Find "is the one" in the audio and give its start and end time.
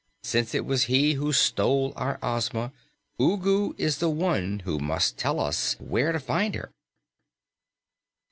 3.77-4.61